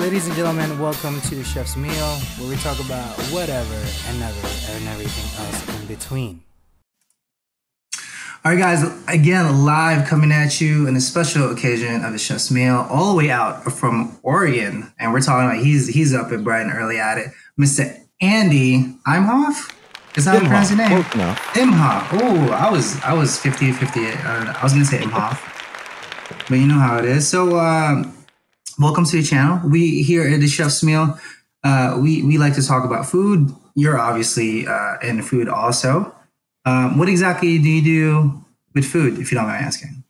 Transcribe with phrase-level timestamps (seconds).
[0.00, 3.74] Ladies and gentlemen, welcome to the Chef's Meal, where we talk about whatever
[4.06, 6.42] and never and everything else in between.
[8.42, 12.50] All right, guys, again, live coming at you in a special occasion of the Chef's
[12.50, 14.90] Meal, all the way out from Oregon.
[14.98, 17.26] And we're talking about he's he's up at bright and early at it.
[17.60, 17.94] Mr.
[18.22, 19.70] Andy Imhof?
[20.16, 21.02] Is that how you pronounce your name?
[21.02, 22.08] Imhof.
[22.22, 24.16] Oh, I was I was 50 58.
[24.24, 26.48] I, I was gonna say Imhof.
[26.48, 27.28] But you know how it is.
[27.28, 28.14] So um,
[28.80, 29.60] welcome to the channel.
[29.68, 31.18] We here at the Chef's Meal,
[31.62, 33.54] uh, we we like to talk about food.
[33.74, 36.14] You're obviously uh, in food also.
[36.64, 40.02] Um, what exactly do you do with food, if you don't mind asking?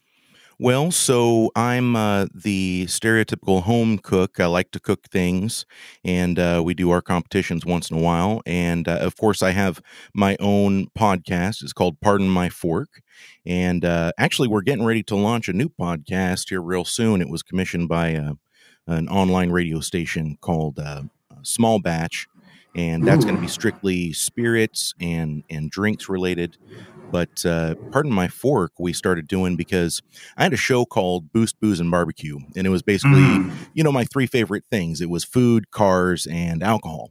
[0.59, 4.38] Well, so I'm uh, the stereotypical home cook.
[4.38, 5.64] I like to cook things,
[6.05, 8.42] and uh, we do our competitions once in a while.
[8.45, 9.80] And uh, of course, I have
[10.14, 11.62] my own podcast.
[11.62, 13.00] It's called Pardon My Fork.
[13.47, 17.23] And uh, actually, we're getting ready to launch a new podcast here real soon.
[17.23, 18.34] It was commissioned by uh,
[18.87, 21.02] an online radio station called uh,
[21.43, 22.29] Small Batch
[22.75, 26.56] and that's going to be strictly spirits and and drinks related.
[27.11, 30.00] But uh, pardon my fork, we started doing because
[30.37, 33.53] I had a show called Boost Booze and Barbecue, and it was basically mm.
[33.75, 35.00] you know my three favorite things.
[35.00, 37.11] It was food, cars, and alcohol,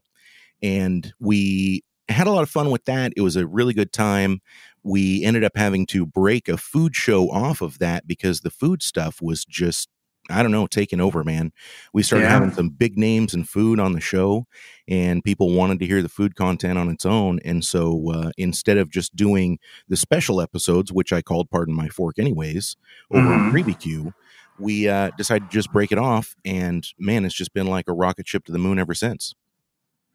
[0.62, 3.12] and we had a lot of fun with that.
[3.18, 4.42] It was a really good time.
[4.82, 8.82] We ended up having to break a food show off of that because the food
[8.82, 9.90] stuff was just
[10.30, 11.52] I don't know, taking over, man.
[11.94, 12.32] We started yeah.
[12.32, 14.46] having some big names and food on the show,
[14.88, 17.40] and people wanted to hear the food content on its own.
[17.44, 21.90] And so uh, instead of just doing the special episodes, which I called Pardon My
[21.90, 22.76] Fork anyways,
[23.12, 23.56] over mm-hmm.
[23.58, 24.14] on
[24.60, 26.36] we uh, decided to just break it off.
[26.46, 29.34] And man, it's just been like a rocket ship to the moon ever since.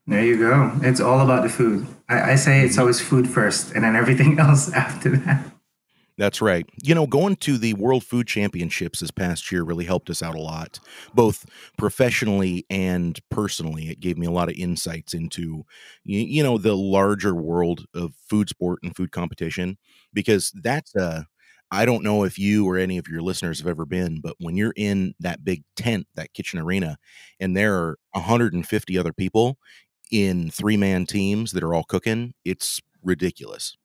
[0.07, 0.71] There you go.
[0.83, 1.87] It's all about the food.
[2.09, 2.81] I, I say it's mm-hmm.
[2.81, 5.54] always food first, and then everything else after that.
[6.17, 6.65] That's right.
[6.83, 10.37] You know, going to the World Food Championships this past year really helped us out
[10.37, 10.79] a lot,
[11.13, 11.45] both
[11.77, 13.91] professionally and personally.
[13.91, 15.65] It gave me a lot of insights into,
[16.05, 19.77] you, know, the larger world of food sport and food competition,
[20.13, 21.27] because that's a,
[21.73, 24.57] I don't know if you or any of your listeners have ever been, but when
[24.57, 26.97] you're in that big tent, that kitchen arena,
[27.41, 29.59] and there are 150 other people
[30.13, 33.77] in three man teams that are all cooking, it's ridiculous.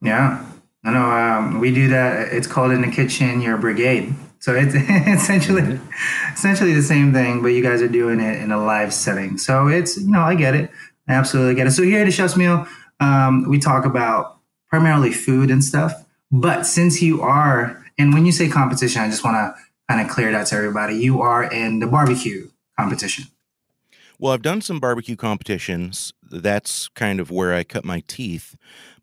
[0.00, 0.46] Yeah.
[0.84, 2.32] No, no, um, we do that.
[2.32, 4.14] It's called in the kitchen your brigade.
[4.38, 4.74] So it's
[5.22, 6.34] essentially mm-hmm.
[6.34, 9.38] essentially the same thing, but you guys are doing it in a live setting.
[9.38, 10.70] So it's you know I get it,
[11.08, 11.70] I absolutely get it.
[11.70, 12.66] So here at the Chef's Meal,
[13.00, 15.94] um, we talk about primarily food and stuff.
[16.30, 19.54] But since you are, and when you say competition, I just want to
[19.88, 20.96] kind of clear that to everybody.
[20.96, 23.24] You are in the barbecue competition.
[24.24, 26.14] Well, I've done some barbecue competitions.
[26.22, 28.56] That's kind of where I cut my teeth.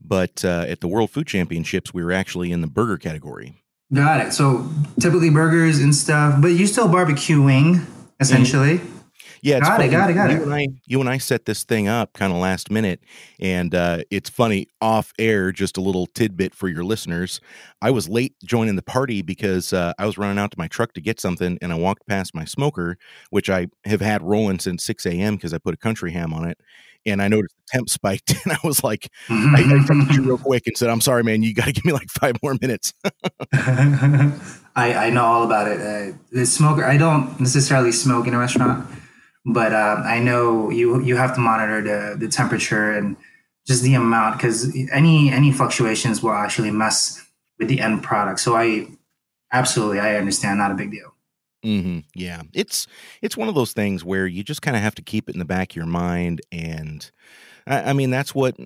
[0.03, 3.61] But uh, at the World Food Championships, we were actually in the burger category.
[3.93, 4.33] Got it.
[4.33, 4.67] So
[4.99, 7.85] typically burgers and stuff, but you still barbecuing
[8.19, 8.79] essentially.
[8.79, 9.00] Mm-hmm.
[9.41, 9.88] Yeah, got funny.
[9.88, 10.41] it, got it, got you it.
[10.44, 13.02] And I, you and I set this thing up kind of last minute,
[13.40, 15.52] and uh, it's funny off air.
[15.52, 17.41] Just a little tidbit for your listeners.
[17.81, 20.94] I was late joining the party because uh, I was running out to my truck
[20.94, 22.97] to get something, and I walked past my smoker,
[23.31, 25.35] which I have had rolling since six a.m.
[25.38, 26.59] because I put a country ham on it,
[27.07, 30.38] and I noticed the temp spiked, and I was like, I, I texted you real
[30.44, 31.41] quick and said, "I'm sorry, man.
[31.41, 32.94] You got to give me like five more minutes."
[33.53, 35.81] I, I know all about it.
[35.81, 36.85] Uh, the smoker.
[36.85, 38.88] I don't necessarily smoke in a restaurant
[39.46, 43.16] but um, I know you you have to monitor the the temperature and
[43.68, 47.25] just the amount because any any fluctuations will actually mess
[47.59, 48.40] with the end product.
[48.40, 48.88] So I
[49.51, 51.13] absolutely I understand, not a big deal.
[51.63, 52.00] Mm-hmm.
[52.16, 52.88] Yeah, it's
[53.22, 55.40] it's one of those things where you just kind of have to keep it in
[55.40, 57.09] the back of your mind, and
[57.68, 58.57] I, I mean that's what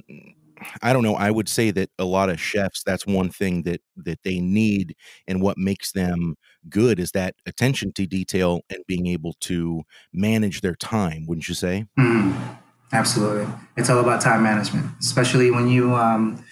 [0.82, 1.16] I don't know.
[1.16, 4.96] I would say that a lot of chefs, that's one thing that that they need,
[5.28, 6.36] and what makes them
[6.70, 9.84] good is that attention to detail and being able to
[10.14, 11.26] manage their time.
[11.28, 11.86] Wouldn't you say?
[12.00, 12.58] Mm,
[12.92, 16.44] absolutely, it's all about time management, especially when you um,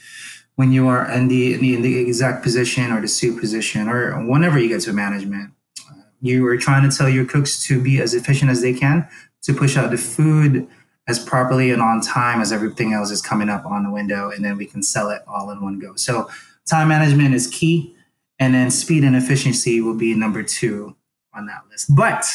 [0.56, 4.60] when you are in the, in the exact position or the sous position or whenever
[4.60, 5.52] you get to management.
[6.22, 9.08] You are trying to tell your cooks to be as efficient as they can
[9.42, 10.68] to push out the food
[11.08, 14.44] as properly and on time as everything else is coming up on the window, and
[14.44, 15.96] then we can sell it all in one go.
[15.96, 16.30] So
[16.66, 17.96] time management is key,
[18.40, 20.96] and then speed and efficiency will be number two
[21.34, 21.94] on that list.
[21.96, 22.26] But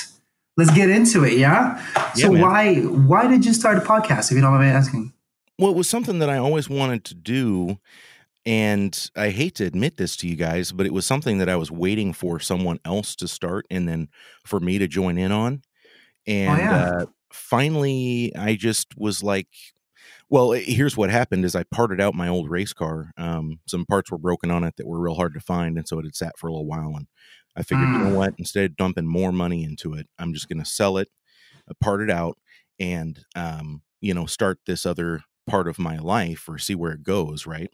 [0.57, 1.83] let's get into it, yeah.
[2.15, 4.31] so yeah, why why did you start a podcast?
[4.31, 5.13] If you don't mind me asking.
[5.59, 7.79] Well, it was something that I always wanted to do.
[8.47, 11.57] And I hate to admit this to you guys, but it was something that I
[11.57, 14.09] was waiting for someone else to start and then
[14.47, 15.61] for me to join in on.
[16.27, 16.91] Oh, and oh, yeah.
[16.91, 19.49] uh, finally, I just was like,
[20.31, 23.13] well, eh, here's what happened: is I parted out my old race car.
[23.17, 25.99] Um, some parts were broken on it that were real hard to find, and so
[25.99, 26.95] it had sat for a little while.
[26.97, 27.07] And
[27.57, 27.93] I figured, mm.
[27.93, 28.17] you know mm.
[28.17, 28.35] what?
[28.39, 31.09] Instead of dumping more money into it, I'm just going to sell it.
[31.81, 32.39] part it out
[32.79, 37.03] and um, you know start this other part of my life or see where it
[37.03, 37.71] goes right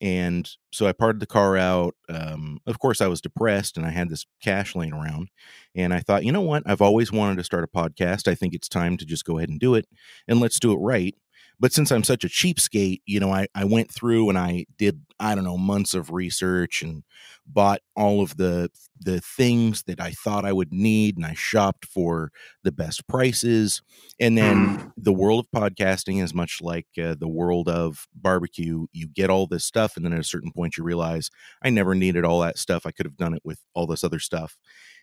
[0.00, 3.90] and so i parted the car out um, of course i was depressed and i
[3.90, 5.28] had this cash laying around
[5.74, 6.62] and i thought you know what?
[6.66, 8.28] I've always wanted to start a podcast.
[8.28, 9.86] I think it's time to just go ahead and do it
[10.28, 11.14] and let's do it right
[11.60, 15.02] but since I'm such a cheapskate, you know, I, I went through and I did,
[15.20, 17.04] I don't know, months of research and
[17.46, 21.84] bought all of the the things that I thought I would need and I shopped
[21.84, 22.32] for
[22.64, 23.82] the best prices.
[24.18, 24.92] And then mm.
[24.96, 28.86] the world of podcasting is much like uh, the world of barbecue.
[28.92, 31.30] You get all this stuff and then at a certain point you realize
[31.62, 32.86] I never needed all that stuff.
[32.86, 34.56] I could have done it with all this other stuff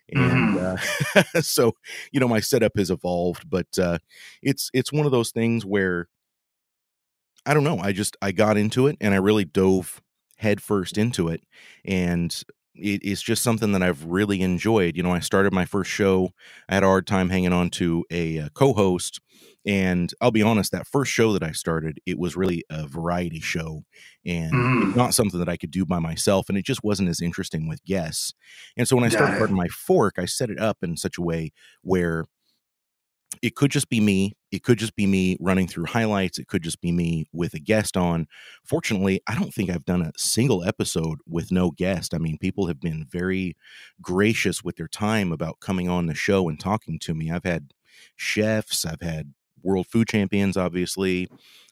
[0.10, 1.38] and mm-hmm.
[1.38, 1.74] uh, so
[2.14, 3.98] you know my setup has evolved but uh,
[4.42, 6.08] it's it's one of those things where
[7.48, 7.80] I don't know.
[7.80, 10.02] I just I got into it and I really dove
[10.38, 11.42] headfirst into it,
[11.86, 12.32] and
[12.76, 14.96] it, it's just something that I've really enjoyed.
[14.96, 16.32] You know, I started my first show.
[16.70, 19.20] I had a hard time hanging on to a, a uh, co-host,
[19.68, 23.42] and I'll be honest, that first show that I started, it was really a variety
[23.42, 23.84] show
[24.26, 24.96] and mm.
[24.96, 26.48] not something that I could do by myself.
[26.48, 28.34] And it just wasn't as interesting with guests.
[28.78, 31.22] And so when I started Pardon My Fork, I set it up in such a
[31.22, 31.52] way
[31.82, 32.24] where
[33.42, 34.34] it could just be me.
[34.52, 36.40] It could just be me running through highlights.
[36.40, 38.28] It could just be me with a guest on.
[38.64, 42.14] Fortunately, I don't think I've done a single episode with no guest.
[42.14, 43.56] I mean, people have been very
[44.02, 47.30] gracious with their time about coming on the show and talking to me.
[47.30, 47.74] I've had
[48.16, 51.28] chefs, I've had world food champions, obviously.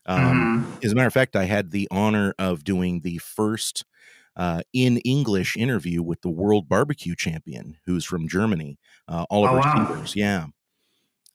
[0.06, 0.86] Um, mm-hmm.
[0.86, 3.86] As a matter of fact, I had the honor of doing the first
[4.36, 9.60] uh, in English interview with the world barbecue champion, who's from Germany, uh, Oliver oh,
[9.60, 9.88] wow.
[9.88, 10.16] Sievers.
[10.16, 10.48] Yeah.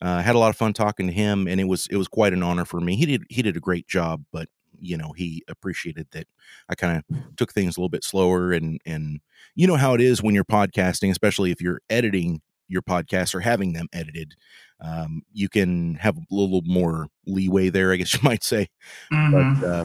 [0.02, 2.32] Uh, had a lot of fun talking to him, and it was it was quite
[2.32, 2.96] an honor for me.
[2.96, 4.48] He did he did a great job, but
[4.80, 6.26] you know he appreciated that
[6.68, 9.20] I kind of took things a little bit slower, and and
[9.54, 13.40] you know how it is when you're podcasting, especially if you're editing your podcast or
[13.40, 14.34] having them edited.
[14.80, 18.68] Um, you can have a little more leeway there, I guess you might say.
[19.12, 19.60] Mm-hmm.
[19.60, 19.84] But uh,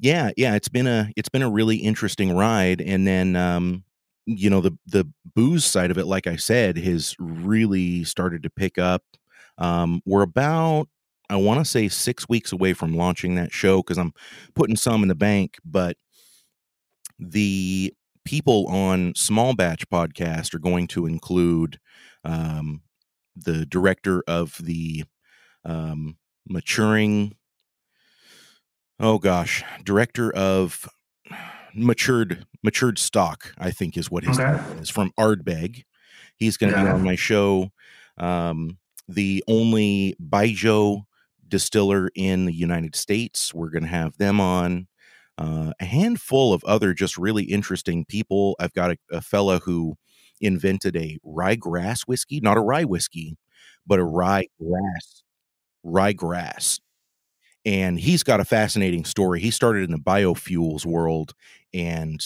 [0.00, 3.84] yeah, yeah, it's been a it's been a really interesting ride, and then um,
[4.38, 8.50] you know the the booze side of it like i said has really started to
[8.50, 9.02] pick up.
[9.58, 10.88] Um, we're about
[11.28, 14.12] i want to say six weeks away from launching that show because i'm
[14.54, 15.96] putting some in the bank but
[17.18, 17.92] the
[18.24, 21.78] people on small batch podcast are going to include
[22.24, 22.80] um,
[23.36, 25.04] the director of the
[25.64, 26.16] um,
[26.48, 27.36] maturing
[28.98, 30.88] oh gosh director of
[31.74, 34.52] matured matured stock, I think is what his okay.
[34.52, 35.84] name is from Ardbeg.
[36.36, 36.84] He's going to yeah.
[36.84, 37.70] be on my show.
[38.18, 38.78] Um,
[39.08, 41.02] the only Baijiu
[41.46, 43.52] distiller in the United States.
[43.52, 44.86] We're going to have them on.
[45.36, 48.56] Uh, a handful of other just really interesting people.
[48.60, 49.96] I've got a, a fella who
[50.40, 53.38] invented a rye grass whiskey, not a rye whiskey,
[53.86, 55.22] but a rye grass,
[55.82, 56.80] rye grass
[57.64, 59.40] and he's got a fascinating story.
[59.40, 61.34] He started in the biofuels world,
[61.72, 62.22] and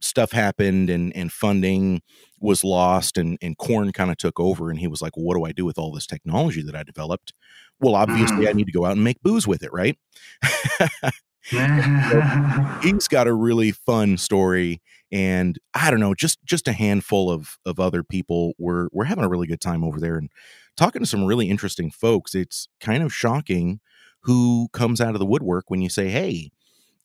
[0.00, 2.02] stuff happened, and and funding
[2.40, 4.70] was lost, and and corn kind of took over.
[4.70, 6.82] And he was like, well, "What do I do with all this technology that I
[6.82, 7.32] developed?"
[7.80, 8.56] Well, obviously, I mm.
[8.56, 9.98] need to go out and make booze with it, right?
[12.82, 14.80] he's got a really fun story
[15.10, 19.24] and i don't know just just a handful of of other people we're we're having
[19.24, 20.30] a really good time over there and
[20.76, 23.80] talking to some really interesting folks it's kind of shocking
[24.22, 26.50] who comes out of the woodwork when you say, Hey,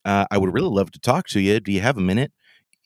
[0.04, 1.60] uh, I would really love to talk to you.
[1.60, 2.32] Do you have a minute?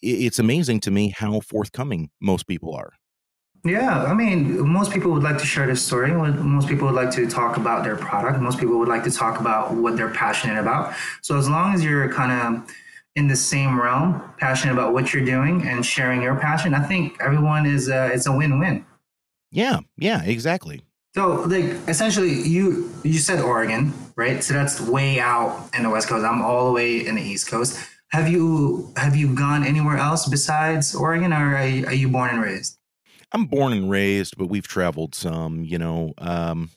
[0.01, 2.93] It's amazing to me how forthcoming most people are.
[3.65, 6.13] Yeah, I mean, most people would like to share their story.
[6.13, 8.39] Most people would like to talk about their product.
[8.39, 10.95] Most people would like to talk about what they're passionate about.
[11.21, 12.73] So as long as you're kind of
[13.17, 17.17] in the same realm, passionate about what you're doing and sharing your passion, I think
[17.19, 18.85] everyone is a, it's a win-win.
[19.51, 20.83] Yeah, yeah, exactly.
[21.15, 24.43] So, like, essentially, you you said Oregon, right?
[24.43, 26.23] So that's way out in the West Coast.
[26.23, 27.79] I'm all the way in the East Coast.
[28.11, 32.29] Have you have you gone anywhere else besides Oregon, or are you, are you born
[32.29, 32.77] and raised?
[33.31, 35.63] I'm born and raised, but we've traveled some.
[35.63, 36.69] You know, um,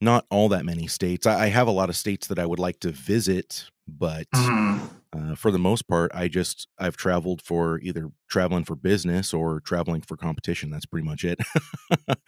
[0.00, 1.26] not all that many states.
[1.26, 4.86] I, I, have a lot of states that I would like to visit, but mm-hmm.
[5.12, 9.60] Uh, for the most part, I just I've traveled for either traveling for business or
[9.60, 10.70] traveling for competition.
[10.70, 11.40] That's pretty much it.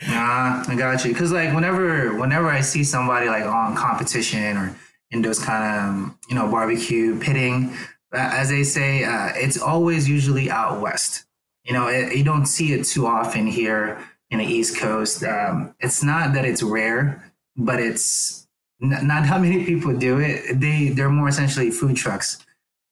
[0.09, 1.15] nah, I got you.
[1.15, 4.77] Cause like whenever whenever I see somebody like on competition or
[5.13, 5.65] in those kind
[6.11, 7.73] of you know barbecue pitting,
[8.13, 11.25] uh, as they say, uh, it's always usually out west.
[11.63, 13.99] You know, it, you don't see it too often here
[14.31, 15.23] in the East Coast.
[15.23, 18.49] Um, it's not that it's rare, but it's
[18.83, 20.59] n- not how many people do it.
[20.59, 22.45] They they're more essentially food trucks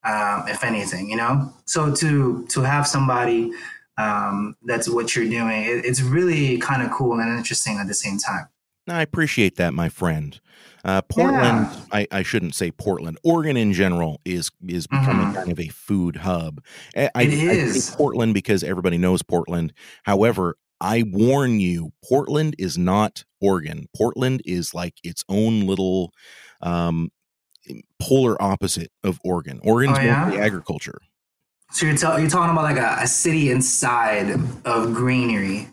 [0.05, 1.53] um, if anything, you know.
[1.65, 3.53] So to to have somebody
[3.99, 7.95] um, that's what you're doing, it, it's really kind of cool and interesting at the
[7.95, 8.49] same time.
[8.89, 10.41] I appreciate that, my friend.
[10.85, 11.81] Uh, Portland, yeah.
[11.93, 13.19] I, I, shouldn't say Portland.
[13.23, 15.35] Oregon in general is is becoming mm-hmm.
[15.35, 16.63] kind of a food hub.
[16.97, 19.75] I, I, I say Portland because everybody knows Portland.
[20.05, 23.89] However, I warn you, Portland is not Oregon.
[23.95, 26.13] Portland is like its own little
[26.63, 27.11] um,
[27.99, 29.61] polar opposite of Oregon.
[29.63, 30.25] Oregon's oh, yeah?
[30.25, 31.01] mostly agriculture.
[31.73, 34.31] So you're, t- you're talking about like a, a city inside
[34.65, 35.69] of greenery,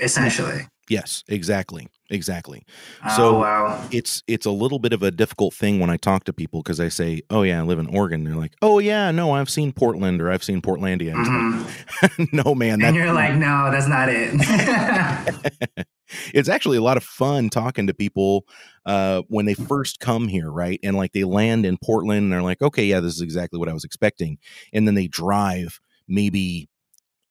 [0.00, 0.66] essentially.
[0.88, 1.88] Yes, exactly.
[2.10, 2.64] Exactly.
[3.04, 3.86] Oh, so wow.
[3.90, 6.80] it's it's a little bit of a difficult thing when I talk to people because
[6.80, 9.72] I say, "Oh yeah, I live in Oregon." They're like, "Oh yeah, no, I've seen
[9.72, 12.22] Portland or I've seen Portlandia." Mm-hmm.
[12.22, 12.82] Like, no, man.
[12.82, 15.86] And you're like, "No, that's not it."
[16.34, 18.44] it's actually a lot of fun talking to people
[18.86, 20.80] uh, when they first come here, right?
[20.82, 23.68] And like they land in Portland and they're like, "Okay, yeah, this is exactly what
[23.68, 24.38] I was expecting,"
[24.72, 26.68] and then they drive maybe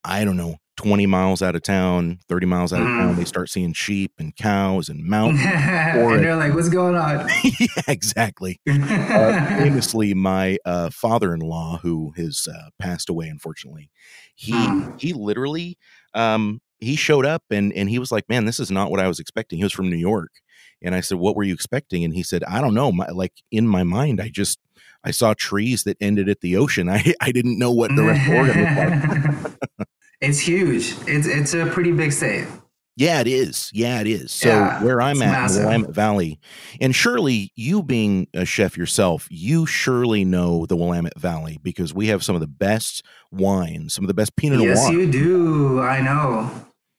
[0.03, 2.99] I don't know 20 miles out of town, 30 miles out of mm.
[2.99, 5.41] town, they start seeing sheep and cows and mountains.
[5.43, 7.27] and they're like, what's going on?
[7.43, 8.61] yeah, exactly.
[8.69, 13.89] uh, famously, my uh, father in law, who has uh, passed away, unfortunately,
[14.35, 14.99] he, mm.
[15.01, 15.77] he literally,
[16.13, 19.07] um, he showed up and, and he was like, man, this is not what I
[19.07, 19.57] was expecting.
[19.57, 20.31] He was from New York.
[20.81, 22.03] And I said, what were you expecting?
[22.03, 22.91] And he said, I don't know.
[22.91, 24.59] My, like in my mind, I just,
[25.03, 26.89] I saw trees that ended at the ocean.
[26.89, 29.87] I, I didn't know what the rest of Oregon looked like.
[30.19, 30.95] It's huge.
[31.05, 32.47] It's it's a pretty big state.
[32.97, 33.69] Yeah, it is.
[33.73, 34.31] Yeah, it is.
[34.31, 35.61] So yeah, where I'm at massive.
[35.61, 36.39] the Willamette Valley,
[36.81, 42.07] and surely you being a chef yourself, you surely know the Willamette Valley because we
[42.07, 44.69] have some of the best wines, some of the best Pinot Noir.
[44.69, 45.79] Yes, you do.
[45.79, 46.49] I know.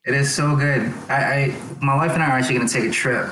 [0.05, 0.91] It is so good.
[1.09, 3.29] I, I my wife and I are actually going to take a trip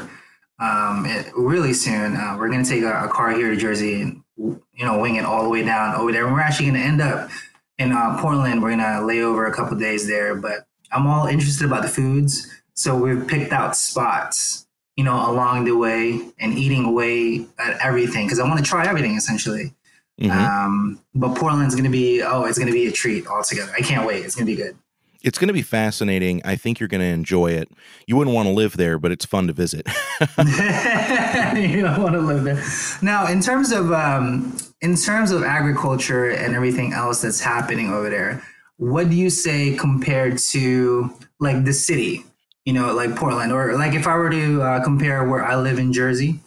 [0.59, 2.17] um, it, really soon.
[2.17, 5.15] Uh, we're going to take a, a, car here to Jersey and you know wing
[5.15, 6.25] it all the way down over there.
[6.25, 7.29] And we're actually going to end up
[7.77, 8.61] in uh, Portland.
[8.61, 12.53] We're gonna lay over a couple days there, but I'm all interested about the foods.
[12.77, 18.27] So we've picked out spots, you know, along the way and eating away at everything
[18.27, 19.73] because I want to try everything essentially.
[20.21, 20.31] Mm-hmm.
[20.31, 23.71] Um, but Portland's gonna be oh, it's gonna be a treat altogether.
[23.75, 24.23] I can't wait.
[24.23, 24.77] It's gonna be good.
[25.23, 26.41] It's going to be fascinating.
[26.45, 27.69] I think you're going to enjoy it.
[28.05, 29.85] You wouldn't want to live there, but it's fun to visit.
[30.37, 32.63] you don't want to live there.
[33.01, 38.09] Now, in terms of um, in terms of agriculture and everything else that's happening over
[38.11, 38.43] there,
[38.77, 42.23] what do you say compared to like the city?
[42.67, 45.79] You know, like Portland, or like if I were to uh, compare where I live
[45.79, 46.41] in Jersey,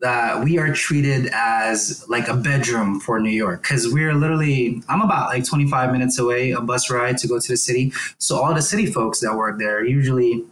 [0.00, 5.00] that we are treated as like a bedroom for New York because we're literally I'm
[5.00, 7.92] about like 25 minutes away a bus ride to go to the city.
[8.18, 10.44] So all the city folks that work there usually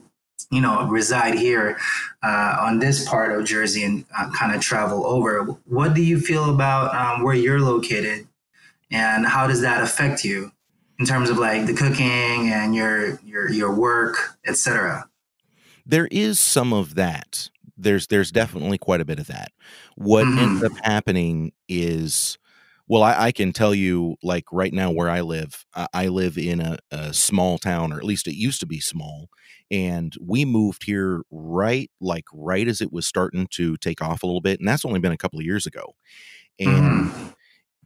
[0.51, 1.79] you know reside here
[2.23, 5.45] uh, on this part of Jersey and uh, kind of travel over.
[5.67, 8.27] What do you feel about um, where you're located,
[8.91, 10.51] and how does that affect you
[10.99, 15.09] in terms of like the cooking and your your your work, etc.
[15.87, 19.53] There is some of that there's there's definitely quite a bit of that.
[19.97, 20.39] What mm-hmm.
[20.39, 22.39] ends up happening is
[22.87, 26.37] well, I, I, can tell you, like right now where I live, I, I live
[26.37, 29.31] in a, a, small town, or at least it used to be small,
[29.71, 34.27] and we moved here right, like right as it was starting to take off a
[34.27, 35.95] little bit, and that's only been a couple of years ago,
[36.59, 37.35] and mm.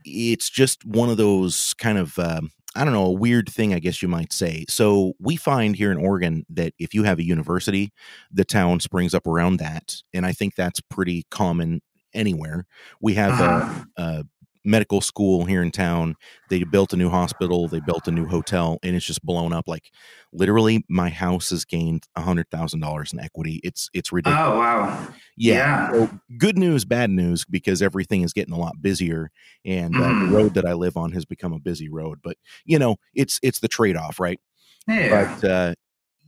[0.05, 3.81] it's just one of those kind of um, I don't know, a weird thing, I
[3.81, 4.65] guess you might say.
[4.69, 7.93] So we find here in Oregon that if you have a university,
[8.31, 9.97] the town springs up around that.
[10.15, 11.83] And I think that's pretty common
[12.15, 12.67] anywhere.
[13.01, 13.85] We have uh-huh.
[13.97, 14.25] a, a,
[14.69, 16.15] medical school here in town.
[16.51, 19.67] They built a new hospital, they built a new hotel, and it's just blown up.
[19.67, 19.91] Like
[20.33, 23.61] literally, my house has gained a hundred thousand dollars in equity.
[23.65, 24.47] It's it's ridiculous.
[24.47, 25.09] Oh wow!
[25.37, 25.55] Yeah.
[25.55, 25.93] yeah.
[25.93, 29.31] So good news, bad news, because everything is getting a lot busier,
[29.65, 30.29] and uh, mm.
[30.29, 32.19] the road that I live on has become a busy road.
[32.23, 34.39] But you know, it's it's the trade off, right?
[34.87, 35.37] Yeah.
[35.41, 35.75] But uh,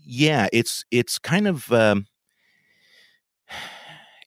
[0.05, 1.71] yeah, it's it's kind of.
[1.71, 2.07] Um,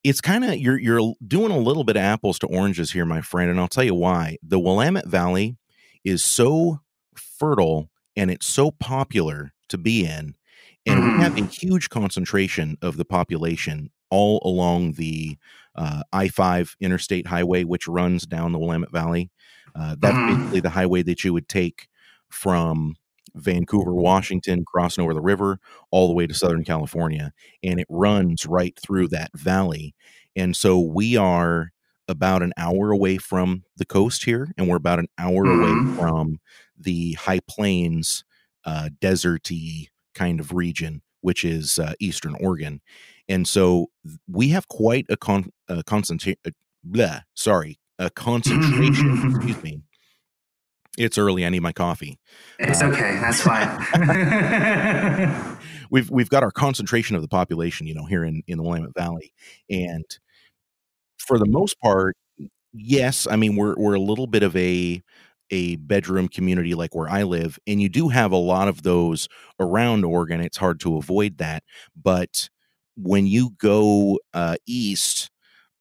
[0.04, 3.22] it's kind of you're you're doing a little bit of apples to oranges here, my
[3.22, 4.38] friend, and I'll tell you why.
[4.44, 5.58] The Willamette Valley
[6.04, 6.82] is so
[7.16, 10.36] fertile and it's so popular to be in,
[10.86, 11.18] and mm.
[11.18, 11.50] we have a mm.
[11.50, 15.38] huge concentration of the population all along the
[15.76, 19.32] uh, I five interstate highway, which runs down the Willamette Valley.
[19.76, 20.38] Uh, that's mm.
[20.38, 21.88] basically the highway that you would take
[22.30, 22.96] from
[23.36, 25.60] Vancouver, Washington, crossing over the river
[25.92, 27.32] all the way to Southern California.
[27.64, 29.96] And it runs right through that valley.
[30.36, 31.72] And so we are
[32.08, 35.90] about an hour away from the coast here, and we're about an hour mm-hmm.
[35.90, 36.40] away from
[36.78, 38.24] the high plains,
[38.66, 42.82] uh, deserty kind of region, which is uh, Eastern Oregon.
[43.30, 43.88] And so
[44.28, 46.40] we have quite a, con- a concentration.
[46.46, 49.82] Uh, sorry, a concentration, excuse me,
[50.98, 51.46] it's early.
[51.46, 52.20] I need my coffee.
[52.60, 53.18] It's uh, okay.
[53.20, 53.68] That's fine.
[55.90, 58.94] we've we've got our concentration of the population, you know, here in in the Willamette
[58.96, 59.34] Valley,
[59.70, 60.06] and
[61.18, 62.16] for the most part,
[62.74, 65.02] yes, I mean we're we're a little bit of a
[65.50, 69.28] a bedroom community like where I live, and you do have a lot of those
[69.60, 70.42] around Oregon.
[70.42, 71.64] It's hard to avoid that,
[72.02, 72.50] but
[72.96, 75.32] when you go uh, east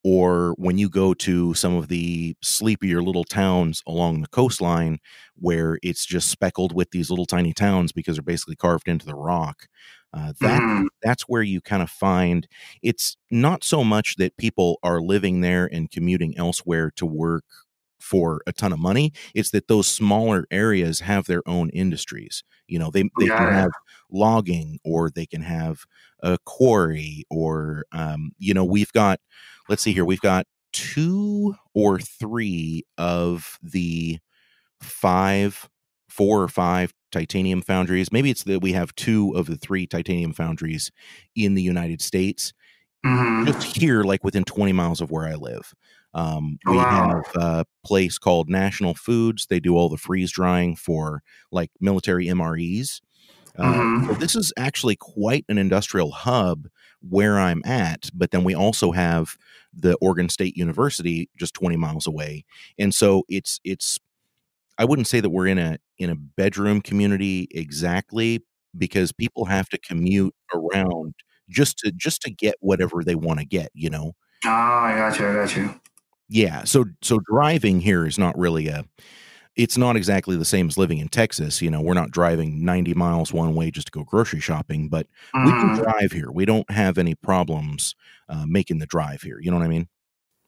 [0.04, 4.98] or when you go to some of the sleepier little towns along the coastline
[5.36, 9.14] where it's just speckled with these little tiny towns because they're basically carved into the
[9.14, 9.68] rock
[10.14, 10.84] uh, that mm.
[11.02, 12.46] that's where you kind of find
[12.82, 17.44] it's not so much that people are living there and commuting elsewhere to work
[17.98, 22.78] for a ton of money it's that those smaller areas have their own industries you
[22.78, 23.38] know they, they yeah.
[23.38, 23.70] can have
[24.10, 25.84] logging or they can have
[26.22, 29.20] a quarry or um, you know we've got
[29.72, 34.18] let's see here we've got two or three of the
[34.82, 35.66] five
[36.10, 40.34] four or five titanium foundries maybe it's that we have two of the three titanium
[40.34, 40.90] foundries
[41.34, 42.52] in the united states
[43.02, 43.46] mm-hmm.
[43.46, 45.72] just here like within 20 miles of where i live
[46.12, 47.22] um, we wow.
[47.24, 49.46] have a place called National Foods.
[49.46, 53.00] They do all the freeze drying for like military MREs.
[53.58, 54.06] Uh, mm-hmm.
[54.08, 56.68] so this is actually quite an industrial hub
[57.08, 58.10] where I'm at.
[58.14, 59.36] But then we also have
[59.72, 62.44] the Oregon State University just 20 miles away,
[62.78, 63.98] and so it's it's.
[64.78, 68.42] I wouldn't say that we're in a in a bedroom community exactly
[68.76, 71.14] because people have to commute around
[71.50, 73.70] just to just to get whatever they want to get.
[73.74, 74.12] You know.
[74.44, 75.28] Oh, I got you.
[75.28, 75.80] I got you.
[76.28, 76.64] Yeah.
[76.64, 78.84] So so driving here is not really a
[79.56, 81.60] it's not exactly the same as living in Texas.
[81.60, 85.06] You know, we're not driving 90 miles one way just to go grocery shopping, but
[85.34, 85.44] mm.
[85.44, 85.82] we can mm-hmm.
[85.82, 86.30] drive here.
[86.30, 87.94] We don't have any problems
[88.28, 89.38] uh, making the drive here.
[89.40, 89.88] You know what I mean?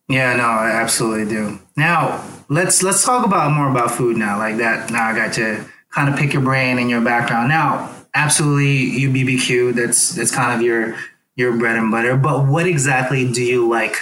[0.09, 1.59] Yeah, no, I absolutely do.
[1.77, 4.39] Now let's let's talk about more about food now.
[4.39, 4.91] Like that.
[4.91, 7.49] Now I got to kind of pick your brain and your background.
[7.49, 9.75] Now, absolutely, you BBQ.
[9.75, 10.97] That's that's kind of your
[11.37, 12.17] your bread and butter.
[12.19, 13.97] But what exactly do you like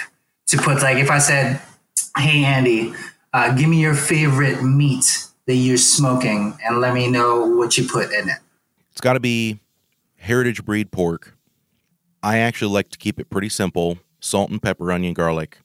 [0.47, 0.81] to put?
[0.81, 1.61] Like, if I said
[2.17, 2.93] hey Andy,
[3.33, 7.87] uh, give me your favorite meat that you're smoking and let me know what you
[7.87, 8.37] put in it.
[8.91, 9.59] It's got to be
[10.17, 11.37] heritage breed pork.
[12.21, 15.59] I actually like to keep it pretty simple salt and pepper, onion, garlic.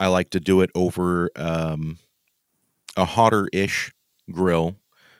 [0.00, 1.98] I like to do it over um,
[2.96, 3.92] a hotter ish
[4.30, 4.76] grill.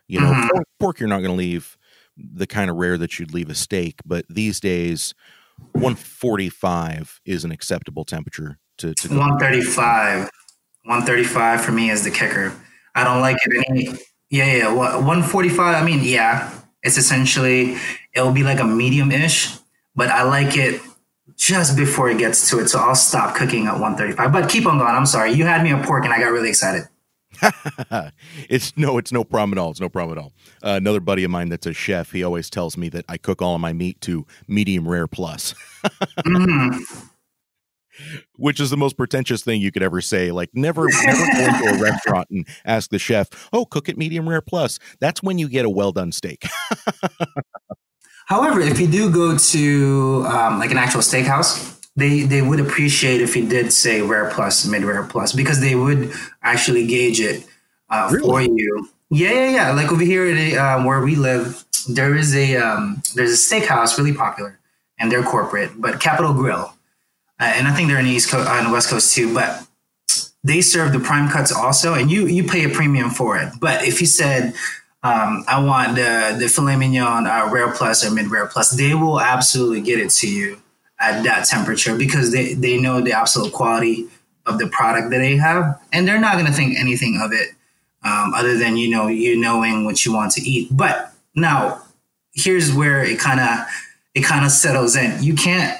[0.08, 0.48] You know, mm-hmm.
[0.48, 1.78] pork, pork, you're not going to leave
[2.16, 5.14] the kind of rare that you'd leave a steak, but these days,
[5.72, 10.28] 145 is an acceptable temperature to, to 135.
[10.84, 12.52] 135 for me is the kicker.
[12.94, 13.98] I don't like it any.
[14.30, 14.74] Yeah, yeah.
[14.74, 15.60] 145.
[15.60, 17.76] I mean, yeah, it's essentially
[18.12, 19.56] it'll be like a medium ish,
[19.96, 20.80] but I like it
[21.36, 22.68] just before it gets to it.
[22.68, 24.32] So I'll stop cooking at 135.
[24.32, 24.94] But keep on going.
[24.94, 25.32] I'm sorry.
[25.32, 26.84] You had me a pork and I got really excited.
[28.48, 29.70] it's no, it's no problem at all.
[29.70, 30.32] It's no problem at all.
[30.62, 33.42] Uh, another buddy of mine that's a chef, he always tells me that I cook
[33.42, 35.54] all of my meat to medium rare plus.
[36.18, 37.08] mm-hmm
[38.36, 40.30] which is the most pretentious thing you could ever say.
[40.30, 44.28] Like never, never go into a restaurant and ask the chef, "Oh, cook it medium
[44.28, 46.44] rare plus." That's when you get a well done steak.
[48.26, 53.20] However, if you do go to um, like an actual steakhouse, they they would appreciate
[53.20, 57.46] if you did say rare plus, mid rare plus, because they would actually gauge it
[57.90, 58.26] uh, really?
[58.26, 58.88] for you.
[59.10, 59.72] Yeah, yeah, yeah.
[59.72, 63.98] Like over here at, uh, where we live, there is a um, there's a steakhouse
[63.98, 64.58] really popular,
[64.98, 66.74] and they're corporate, but Capital Grille
[67.40, 69.32] uh, and I think they're in the East Coast, on uh, the West Coast too.
[69.34, 69.66] But
[70.42, 73.52] they serve the prime cuts also, and you you pay a premium for it.
[73.60, 74.54] But if you said
[75.04, 78.94] um, I want the the filet mignon uh, rare plus or mid rare plus, they
[78.94, 80.60] will absolutely get it to you
[80.98, 84.06] at that temperature because they they know the absolute quality
[84.46, 87.50] of the product that they have, and they're not going to think anything of it
[88.02, 90.68] um, other than you know you knowing what you want to eat.
[90.70, 91.82] But now
[92.32, 93.66] here's where it kind of
[94.14, 95.22] it kind of settles in.
[95.22, 95.78] You can't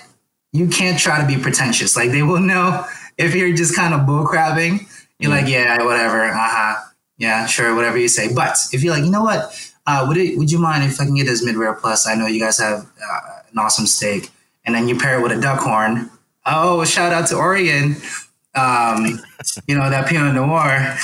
[0.55, 1.97] you can't try to be pretentious.
[1.97, 2.87] Like they will know
[3.19, 4.89] if you're just kind of bullcrabbing.
[5.19, 6.83] You're like, yeah, whatever, uh huh,
[7.19, 8.33] yeah, sure, whatever you say.
[8.35, 11.05] But if you're like, you know what, uh, would it, would you mind if I
[11.05, 12.07] can get this mid rare plus?
[12.07, 13.21] I know you guys have uh,
[13.53, 14.31] an awesome steak,
[14.65, 16.11] and then you pair it with a Duckhorn.
[16.47, 17.97] Oh, shout out to Oregon.
[18.55, 19.21] Um,
[19.67, 20.97] you know that Pinot Noir.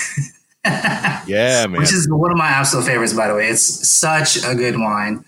[1.27, 1.81] yeah, man.
[1.81, 3.49] Which is one of my absolute favorites, by the way.
[3.49, 5.25] It's such a good wine.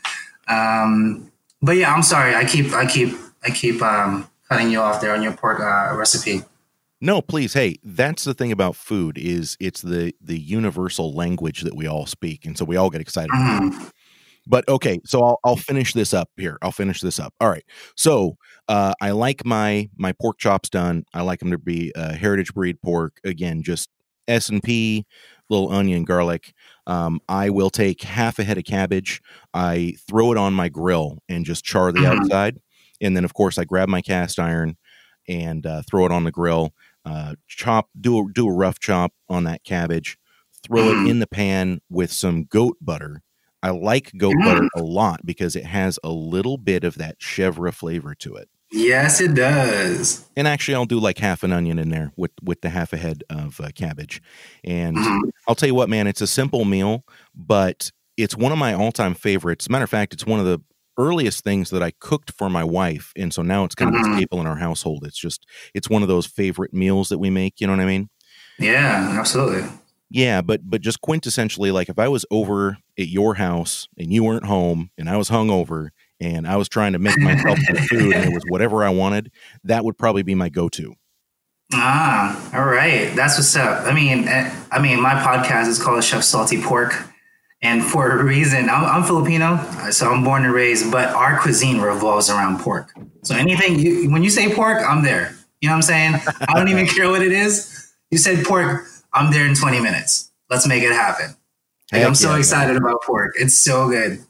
[0.49, 1.31] Um,
[1.63, 2.35] but yeah, I'm sorry.
[2.35, 5.95] I keep I keep I keep um, cutting you off there on your pork uh,
[5.97, 6.43] recipe.
[7.01, 7.53] No, please.
[7.53, 12.07] Hey, that's the thing about food is it's the the universal language that we all
[12.07, 13.31] speak, and so we all get excited.
[13.31, 13.87] Mm-hmm.
[14.47, 16.59] But okay, so I'll I'll finish this up here.
[16.63, 17.35] I'll finish this up.
[17.41, 17.65] All right.
[17.97, 18.37] So
[18.69, 21.05] uh, I like my my pork chops done.
[21.13, 23.19] I like them to be uh, heritage breed pork.
[23.25, 23.89] Again, just
[24.29, 25.05] S and P,
[25.51, 26.53] little onion, garlic.
[26.87, 29.21] Um, I will take half a head of cabbage.
[29.55, 32.21] I throw it on my grill and just char the Mhm.
[32.21, 32.59] outside,
[33.03, 34.77] and then of course I grab my cast iron
[35.29, 36.73] and uh, throw it on the grill.
[37.05, 40.17] Uh, chop, do a, do a rough chop on that cabbage.
[40.65, 43.23] Throw it in the pan with some goat butter.
[43.65, 44.45] I like goat Mm.
[44.45, 48.49] butter a lot because it has a little bit of that chevre flavor to it.
[48.73, 50.29] Yes, it does.
[50.37, 52.97] And actually, I'll do like half an onion in there with with the half a
[52.97, 54.23] head of uh, cabbage.
[54.65, 55.21] And Mhm.
[55.47, 58.91] I'll tell you what, man, it's a simple meal, but it's one of my all
[58.93, 59.69] time favorites.
[59.69, 60.61] Matter of fact, it's one of the
[60.99, 64.05] earliest things that I cooked for my wife, and so now it's kind of a
[64.05, 64.17] Mhm.
[64.17, 65.05] staple in our household.
[65.07, 67.61] It's just it's one of those favorite meals that we make.
[67.61, 68.09] You know what I mean?
[68.59, 69.69] Yeah, absolutely.
[70.11, 74.23] Yeah, but but just quintessentially, like if I was over at your house and you
[74.25, 75.89] weren't home, and I was hungover
[76.21, 79.31] and I was trying to make myself some food and it was whatever I wanted,
[79.65, 80.95] that would probably be my go to.
[81.75, 83.15] Ah, all right.
[83.17, 83.87] That's what's up.
[83.87, 86.95] I mean, eh, I mean, my podcast is called Chef Salty Pork,
[87.63, 89.57] and for a reason, I'm, I'm Filipino,
[89.91, 92.93] so I'm born and raised, but our cuisine revolves around pork.
[93.23, 95.35] So anything you, when you say pork, I'm there.
[95.61, 96.15] You know what I'm saying?
[96.49, 97.93] I don't even care what it is.
[98.11, 100.31] You said pork, I'm there in 20 minutes.
[100.51, 101.37] Let's make it happen.
[101.93, 102.39] Like, I'm so yeah, man.
[102.41, 103.33] excited about pork.
[103.39, 104.21] It's so good.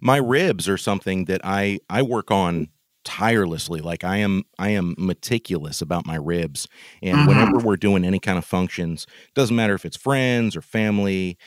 [0.00, 2.68] my ribs are something that I I work on
[3.04, 3.80] tirelessly.
[3.80, 6.68] Like I am I am meticulous about my ribs.
[7.02, 7.28] And Mhm.
[7.28, 11.38] whenever we're doing any kind of functions, doesn't matter if it's friends or family,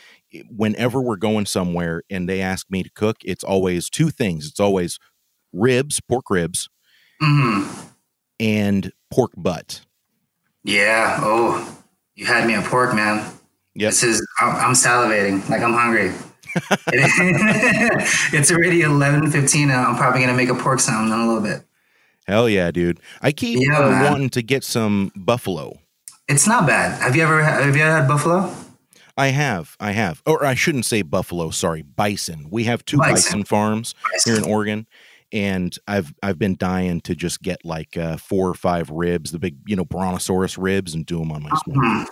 [0.48, 4.46] whenever we're going somewhere and they ask me to cook, it's always two things.
[4.46, 4.98] It's always
[5.52, 6.68] ribs, pork ribs,
[7.20, 7.64] hmm
[8.40, 9.82] and pork butt.
[10.64, 11.18] Yeah.
[11.22, 11.78] Oh,
[12.14, 13.18] you had me a pork, man.
[13.74, 13.90] Yep.
[13.90, 16.12] This is I'm, salivating like I'm hungry.
[18.32, 21.42] it's already eleven fifteen, and I'm probably gonna make a pork sound in a little
[21.42, 21.62] bit.
[22.26, 23.00] Hell yeah, dude.
[23.20, 25.78] I keep Yeah, wanting to get some buffalo.
[26.28, 27.00] It's not bad.
[27.00, 28.52] Have you ever have you ever had buffalo?
[29.16, 31.50] I have, I have, or I shouldn't say buffalo.
[31.50, 32.48] Sorry, bison.
[32.50, 33.14] We have two Bison.
[33.14, 33.94] bison, farms
[34.24, 34.86] here in Oregon,
[35.32, 39.38] and I've I've been dying to just get like uh, four or five ribs, the
[39.38, 41.76] big you know brontosaurus ribs, and do them on my smoke.
[41.78, 42.02] Hmm.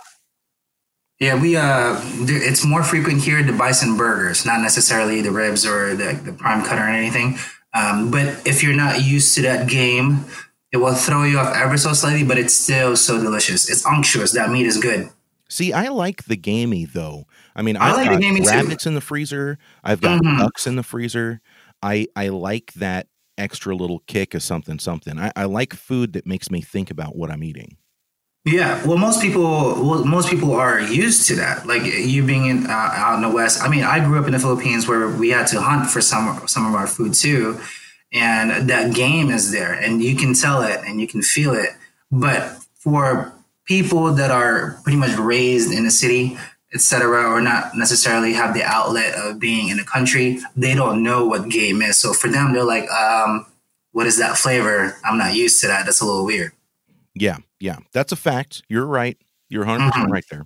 [1.19, 5.95] Yeah, we uh, it's more frequent here the bison burgers, not necessarily the ribs or
[5.95, 7.37] the, the prime cutter or anything.
[7.73, 10.25] Um, but if you're not used to that game,
[10.71, 12.23] it will throw you off ever so slightly.
[12.23, 13.69] But it's still so delicious.
[13.69, 14.31] It's unctuous.
[14.33, 15.09] That meat is good.
[15.51, 17.25] See, I like the gamey though.
[17.55, 18.49] I mean, I I've like the got gamey, too.
[18.49, 19.57] rabbits in the freezer.
[19.83, 20.39] I've got Mhm.
[20.39, 21.41] ducks in the freezer.
[21.83, 25.19] I I like that extra little kick of something something.
[25.19, 27.75] I, I like food that makes me think about what I'm eating.
[28.45, 29.43] Yeah, well, most people,
[29.85, 31.67] well, most people are used to that.
[31.67, 33.61] Like you being in uh, out in the West.
[33.61, 36.47] I mean, I grew up in the Philippines where we had to hunt for some
[36.47, 37.59] some of our food too,
[38.13, 41.69] and that game is there, and you can tell it and you can feel it.
[42.11, 43.33] But for
[43.65, 46.37] people that are pretty much raised in the city,
[46.73, 51.25] etc., or not necessarily have the outlet of being in the country, they don't know
[51.25, 51.97] what game is.
[51.97, 53.45] So for them, they're like, um,
[53.91, 54.97] "What is that flavor?
[55.03, 55.85] I'm not used to that.
[55.85, 56.53] That's a little weird."
[57.13, 58.63] Yeah, yeah, that's a fact.
[58.69, 59.17] You're right.
[59.49, 60.13] You're 100 percent Mhm.
[60.13, 60.45] right there.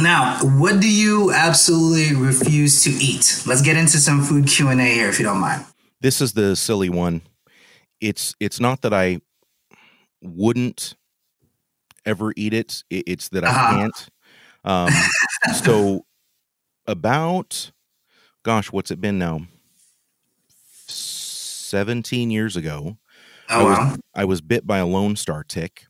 [0.00, 3.42] Now, what do you absolutely refuse to eat?
[3.46, 5.66] Let's get into some food Q and A here, if you don't mind.
[6.00, 7.22] This is the silly one.
[8.00, 9.20] It's it's not that I
[10.22, 10.94] wouldn't
[12.04, 12.82] ever eat it.
[12.92, 13.70] i- It's that I Uh-huh.
[13.76, 14.08] can't.
[14.64, 14.92] Um,
[15.54, 16.04] so
[16.86, 17.72] about,
[18.42, 19.46] gosh, what's it been now?
[20.86, 22.98] Seventeen years ago,
[23.48, 23.96] Oh I was wow!
[24.14, 25.86] I was bit by a Lone Star tick,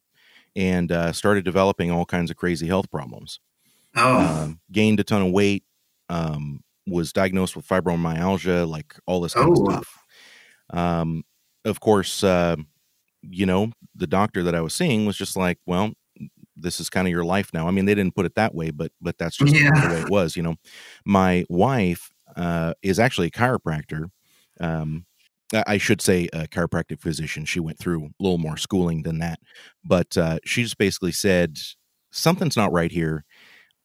[0.54, 3.40] and uh, started developing all kinds of crazy health problems.
[3.96, 5.64] Oh, Um, gained a ton of weight.
[6.08, 9.52] Um, was diagnosed with fibromyalgia, like all this kind Oh.
[9.52, 9.98] of stuff.
[10.70, 11.24] Um,
[11.64, 12.56] of course, uh,
[13.22, 15.92] you know, the doctor that I was seeing was just like, well,
[16.56, 17.68] this is kind of your life now.
[17.68, 19.70] I mean, they didn't put it that way, but but that's just Yeah.
[19.80, 20.36] the way it was.
[20.36, 20.56] You know,
[21.04, 24.10] my wife uh, is actually a chiropractor.
[24.60, 25.06] Um,
[25.66, 27.44] I should say a chiropractic physician.
[27.44, 29.38] She went through a little more schooling than that,
[29.84, 31.58] but uh, she just basically said
[32.10, 33.24] something's not right here.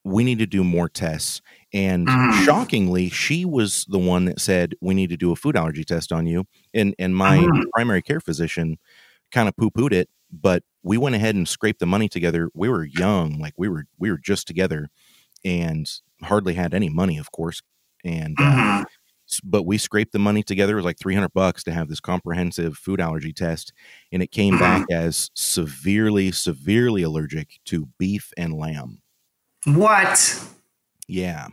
[0.04, 1.42] We need to do more tests.
[1.74, 2.30] And Mhm.
[2.30, 6.12] shockingly, she was the one that said we need to do a food allergy test
[6.14, 6.46] on you.
[6.74, 7.72] And and my Mhm.
[7.74, 8.78] primary care physician
[9.32, 12.50] kind of poo pooed it, but we went ahead and scraped the money together.
[12.54, 14.90] We were young, like we were we were just together,
[15.46, 15.90] and
[16.24, 17.62] hardly had any money, of course.
[18.06, 18.86] And uh, Mhm.
[19.44, 20.74] but we scraped the money together.
[20.74, 23.74] It was like three hundred bucks to have this comprehensive food allergy test,
[24.12, 24.60] and it came Mhm.
[24.60, 29.02] back as severely, severely allergic to beef and lamb.
[29.66, 30.42] what?
[31.10, 31.48] Yeah.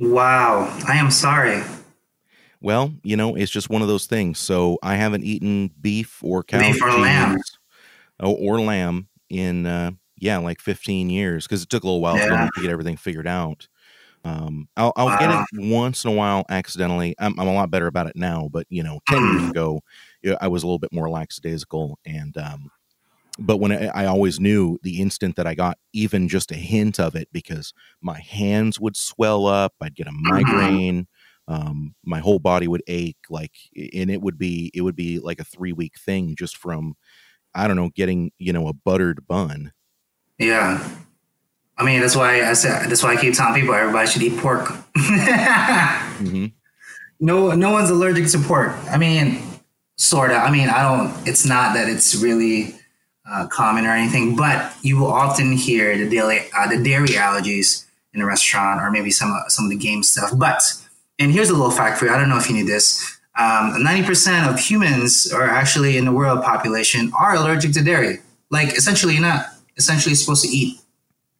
[0.00, 0.76] Wow!
[0.88, 1.62] I am sorry.
[2.60, 4.38] Well, you know, it's just one of those things.
[4.40, 7.38] So I haven't eaten beef or cow Beef or lamb.
[8.20, 12.20] Oh, or lamb in uh, yeah, like 15 years because it took a little while
[12.20, 12.38] for Yeah.
[12.38, 13.68] me to get everything figured out.
[14.24, 15.14] Um, I'll, I'll Wow.
[15.14, 17.14] get it once in a while accidentally.
[17.18, 19.54] I'm, I'm a lot better about it now, but you know, 10 years Mm.
[19.54, 19.82] ago,
[20.40, 21.98] I was a little bit more lackadaisical.
[22.06, 22.70] And, um,
[23.38, 27.00] but when I, I always knew the instant that I got even just a hint
[27.00, 30.78] of it, because my hands would swell up, I'd get a Mm-hmm.
[30.92, 31.08] migraine,
[31.48, 33.52] um, my whole body would ache, like,
[33.92, 36.94] and it would be, it would be like a three week thing just from,
[37.54, 39.72] I don't know, getting, you know, a buttered bun.
[40.38, 40.86] Yeah.
[41.76, 44.36] I mean, that's why I said that's why I keep telling people everybody should eat
[44.38, 44.68] pork.
[44.96, 46.46] hmm
[47.20, 48.72] no, no one's allergic to pork.
[48.90, 49.40] I mean,
[49.96, 50.38] sort of.
[50.38, 51.26] I mean, I don't.
[51.26, 52.74] It's not that it's really
[53.30, 57.86] uh, common or anything, but you will often hear the daily uh, the dairy allergies
[58.12, 60.30] in a restaurant or maybe some of- some of the game stuff.
[60.36, 60.60] But
[61.18, 62.12] and here's a little fact for you.
[62.12, 63.13] I don't know if you knew this.
[63.36, 68.18] Um, Ninety percent of humans, or actually in the world population, are allergic to dairy.
[68.50, 70.78] Like essentially, you're not essentially supposed to eat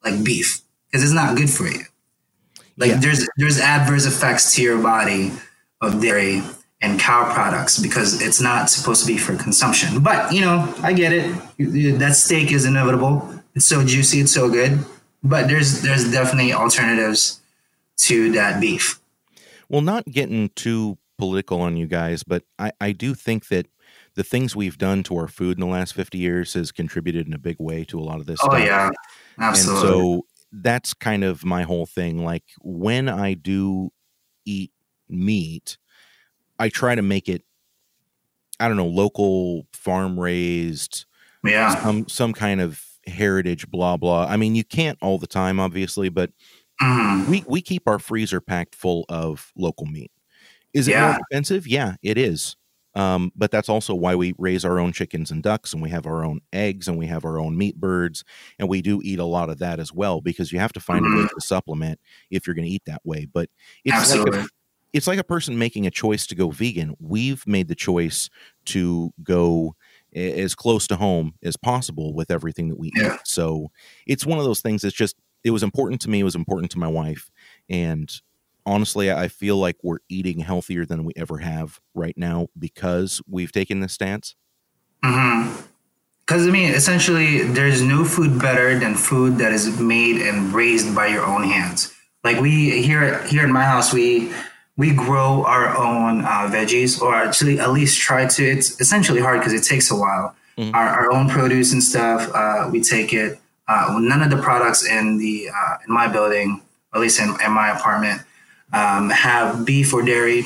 [0.03, 1.81] like beef because it's not good for you.
[2.77, 2.97] Like Yeah.
[2.99, 5.31] there's there's adverse effects to your body
[5.81, 6.41] of dairy
[6.81, 10.01] and cow products because it's not supposed to be for consumption.
[10.03, 11.33] But you know, I get it.
[11.99, 13.33] That steak is inevitable.
[13.55, 14.19] It's so juicy.
[14.19, 14.79] It's so good.
[15.23, 17.39] But there's there's definitely alternatives
[17.99, 18.99] to that beef.
[19.69, 23.67] Well, not getting too political on you guys, but I, I do think that
[24.15, 27.33] the things we've done to our food in the last 50 years has contributed in
[27.33, 28.65] a big way to a lot of this Oh stuff.
[28.65, 28.89] yeah,
[29.39, 29.83] absolutely.
[29.83, 32.23] And so that's kind of my whole thing.
[32.23, 33.91] Like when I do
[34.45, 34.71] eat
[35.09, 35.77] meat,
[36.59, 37.43] I try to make it,
[38.59, 41.05] I don't know, local, farm raised,
[41.43, 44.25] yeah, some some kind of heritage, blah blah.
[44.27, 46.31] I mean, you can't all the time, obviously, but
[46.81, 47.29] Mhm.
[47.29, 50.11] we we keep our freezer packed full of local meat.
[50.75, 51.17] Is it more Yeah.
[51.17, 51.67] expensive?
[51.67, 52.55] Yeah, it is.
[52.95, 56.05] Um, but that's also why we raise our own chickens and ducks, and we have
[56.05, 58.23] our own eggs, and we have our own meat birds,
[58.59, 61.05] and we do eat a lot of that as well because you have to find
[61.05, 61.99] a way to supplement
[62.31, 63.25] if you're going to eat that way.
[63.25, 63.49] But
[63.83, 64.47] it's like a,
[64.93, 66.95] it's like a person making a choice to go vegan.
[67.01, 68.29] We've made the choice
[68.67, 69.75] to go
[70.15, 73.15] as close to home as possible with everything that we Yeah.
[73.15, 73.19] eat.
[73.25, 73.71] So
[74.07, 76.71] it's one of those things that's just it was important to me, it was important
[76.71, 77.29] to my wife,
[77.69, 78.09] and
[78.65, 83.51] honestly, I feel like we're eating healthier than we ever have right now because we've
[83.51, 84.35] taken this stance.
[85.01, 90.95] Because I mean, essentially, there's no food better than food that is made and raised
[90.95, 91.93] by your own hands.
[92.23, 94.33] Like we here here in my house, we
[94.77, 98.43] we grow our own uh, veggies, or actually at least try to.
[98.43, 100.35] It's essentially hard because it takes a while.
[100.57, 100.73] Mhm.
[100.73, 103.39] Our, our own produce and stuff, uh, we take it.
[103.67, 106.61] Uh, none of the products in the uh, in my building,
[106.93, 108.21] at least in, in my apartment,
[108.73, 110.45] um, have beef or dairy.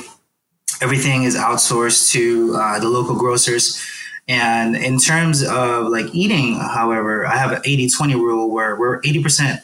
[0.80, 3.82] Everything is outsourced to uh, the local grocers.
[4.28, 9.00] And in terms of like eating, however, I have an 80 20 rule where we're
[9.02, 9.60] 80%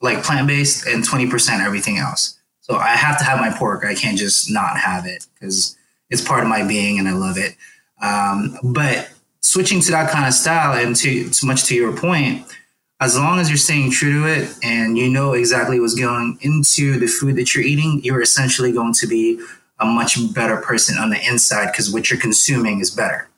[0.00, 2.38] like plant based and 20% everything else.
[2.60, 3.84] So I have to have my pork.
[3.84, 5.76] I can't just not have it because
[6.08, 7.56] it's part of my being and I love it.
[8.02, 9.10] Um, but
[9.40, 12.46] switching to that kind of style and to, to much to your point,
[13.00, 16.98] as long as you're staying true to it and you know exactly what's going into
[16.98, 19.40] the food that you're eating, you're essentially going to be
[19.80, 23.28] a much better person on the inside because what you're consuming is better.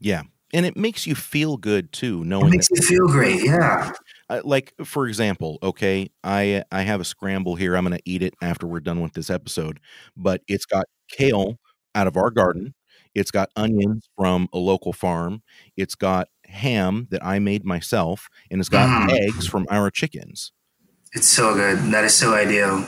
[0.00, 0.22] Yeah.
[0.52, 3.44] And it makes you feel good too, knowing It makes you feel great.
[3.44, 3.92] Yeah.
[4.30, 8.34] uh, like for example okay i i have a scramble here i'm gonna eat it
[8.42, 9.80] after we're done with this episode
[10.16, 11.58] but it's got kale
[11.94, 12.74] out of our garden
[13.14, 15.42] it's got onions from a local farm
[15.76, 19.10] it's got ham that i made myself and it's got Mhm.
[19.12, 20.52] eggs from our chickens
[21.12, 21.78] It's so good.
[21.92, 22.86] That is so ideal.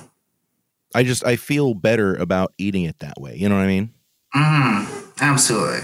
[0.94, 3.92] i just i feel better about eating it that way you know what i mean
[4.34, 4.86] Mm,
[5.20, 5.80] absolutely.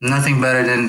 [0.00, 0.88] Nothing better than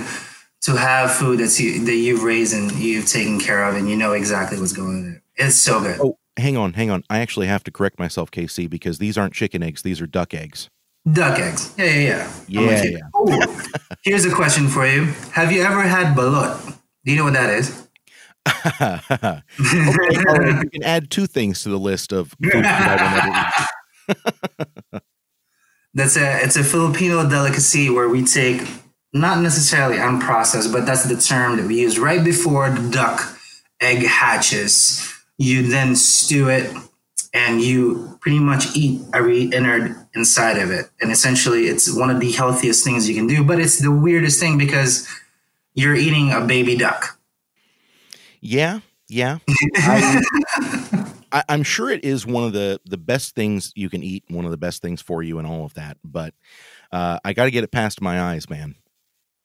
[0.61, 3.97] to have food that's you, that you've raised and you've taken care of and you
[3.97, 5.21] know exactly what's going in it.
[5.43, 5.99] It's so good.
[5.99, 9.33] oh hang on hang on i actually have to correct myself kc because these aren't
[9.33, 10.69] chicken eggs these are duck eggs
[11.09, 11.73] Duck eggs.
[11.77, 12.61] Yeah, yeah, yeah.
[12.61, 12.99] Yeah, you.
[13.17, 13.55] Ooh,
[14.03, 15.05] here's a question for you.
[15.31, 16.77] Have you ever had balut?
[17.03, 17.87] Do you know what that is?
[18.47, 19.41] okay,
[20.25, 20.63] right.
[20.63, 25.01] You can add two things to the list of that I will never eat.
[25.93, 28.61] That's a it's a Filipino delicacy where we take
[29.13, 33.37] not necessarily unprocessed, but that's the term that we use right before the duck
[33.81, 35.13] egg hatches.
[35.37, 36.71] You then stew it
[37.33, 40.89] and you pretty much eat every innard inside of it.
[40.99, 44.39] And essentially it's one of the healthiest things you can do, but it's the weirdest
[44.39, 45.07] thing because
[45.73, 47.17] you're eating a baby duck.
[48.41, 49.37] Yeah, yeah.
[49.75, 50.23] I,
[51.31, 54.45] I, I'm sure it is one of the the best things you can eat, one
[54.45, 55.97] of the best things for you, and all of that.
[56.03, 56.33] But
[56.91, 58.75] uh, I got to get it past my eyes, man.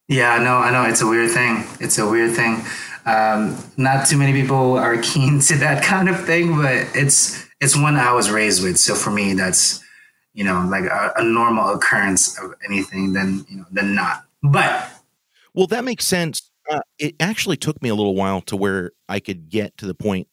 [0.09, 1.65] Yeah, no, I know it's a weird thing.
[1.81, 2.63] It's a weird thing.
[3.07, 7.77] Um, not too many people are keen to that kind of thing, but it's it's
[7.77, 8.79] one I was raised with.
[8.79, 9.83] So for me, that's
[10.35, 14.25] you know like a, a normal occurrence of anything than you know than not.
[14.43, 14.91] But
[15.55, 16.51] well, that makes sense.
[16.71, 19.95] Uh, it actually took me a little while to where I could get to the
[19.95, 20.29] point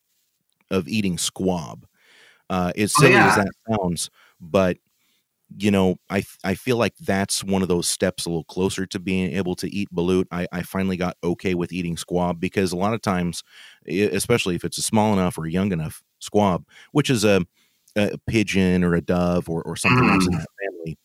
[0.71, 1.85] of eating squab.
[2.49, 3.27] Uh, as oh, silly oh, yeah.
[3.29, 4.09] as that sounds,
[4.41, 4.77] but
[5.57, 8.99] you know, I I feel like that's one of those steps a little closer to
[8.99, 10.25] being able to eat balut.
[10.31, 13.43] I, I finally got okay with eating squab because a lot of times,
[13.87, 17.45] especially if it's a small enough or young enough squab, which is a,
[17.95, 20.37] a pigeon or a dove or, or something else in mm.
[20.37, 20.97] that family,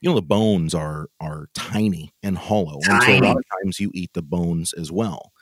[0.00, 2.94] you know, the bones are are tiny and hollow, tiny.
[2.94, 5.32] and so a lot of times you eat the bones as well.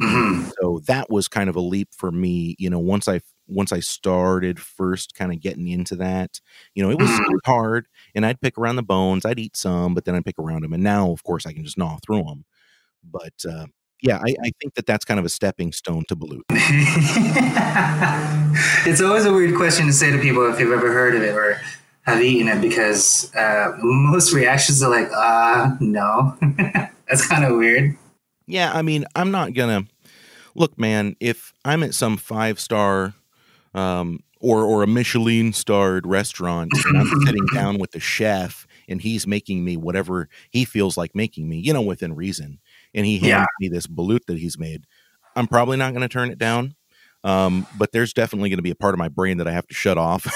[0.00, 0.50] Mm-hmm.
[0.60, 2.54] So that was kind of a leap for me.
[2.58, 6.40] You know, once I once I started first kind of getting into that,
[6.74, 7.36] you know, it was mm-hmm.
[7.44, 9.24] hard and I'd pick around the bones.
[9.24, 10.72] I'd eat some, but then I'd pick around them.
[10.72, 12.44] And now, of course, I can just gnaw through them.
[13.02, 13.66] But uh,
[14.02, 16.42] yeah, I, I, think that that's kind of a stepping stone to balut.
[18.86, 21.34] it's always a weird question to say to people if you've ever heard of it
[21.34, 21.60] or
[22.02, 26.36] have eaten it because uh, most reactions are like, uh, no.
[27.08, 27.96] that's kind of weird.
[28.46, 29.92] Yeah, I mean, I'm not going to
[30.54, 33.14] look, man, if I'm at some five star
[33.74, 39.00] um, or or a Michelin starred restaurant, and I'm sitting down with the chef, and
[39.00, 42.58] he's making me whatever he feels like making me, you know, within reason,
[42.92, 43.46] and he hands yeah.
[43.60, 44.84] me this balut that he's made.
[45.36, 46.74] I'm probably not going to turn it down.
[47.22, 49.66] Um, but there's definitely going to be a part of my brain that I have
[49.66, 50.26] to shut off.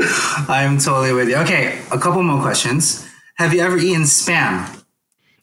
[0.48, 1.36] I'm totally with you.
[1.36, 3.08] Okay, a couple more questions.
[3.36, 4.84] Have you ever eaten spam?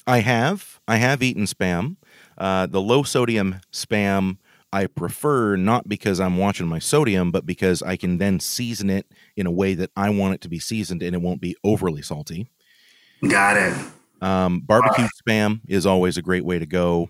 [0.05, 0.79] I have.
[0.87, 1.95] I have eaten spam.
[2.37, 4.37] Uh, the low sodium spam
[4.75, 9.09] I prefer not because I'm watching my sodium, but because I can then season it
[9.37, 12.01] in a way that I want it to be seasoned and it won't be overly
[12.01, 12.49] salty.
[13.25, 13.73] Got it.
[14.21, 17.09] Um, barbecued uh, spam is always a great way to go.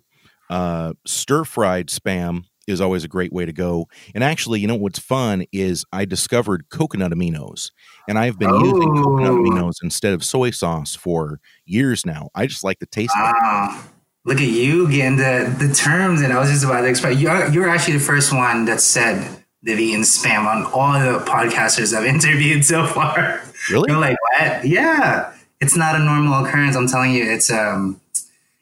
[0.50, 3.88] Uh, stir fried spam is always a great way to go.
[4.14, 7.72] And actually, you know what's fun is I discovered coconut aminos,
[8.08, 8.64] and I've been oh.
[8.64, 9.38] using coconut oh.
[9.38, 12.30] aminos instead of soy sauce for years now.
[12.36, 13.14] I just like the taste.
[13.16, 13.84] Wow.
[14.28, 17.20] Look at you getting the, the terms, and I was just about to explain.
[17.20, 21.96] You're, you're actually the first one that said the vegan spam on all the podcasters
[21.96, 23.42] I've interviewed so far.
[23.70, 23.92] Really?
[23.92, 24.66] You're like, what?
[24.66, 25.34] Yeah.
[25.62, 26.76] It's not a normal occurrence.
[26.76, 28.02] I'm telling you, it's um,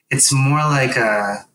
[0.09, 1.45] it's more like a,